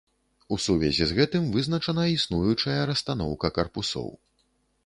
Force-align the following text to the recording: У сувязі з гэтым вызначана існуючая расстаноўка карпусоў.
У 0.55 0.57
сувязі 0.67 1.07
з 1.11 1.17
гэтым 1.19 1.45
вызначана 1.57 2.07
існуючая 2.15 2.81
расстаноўка 2.91 3.53
карпусоў. 3.59 4.11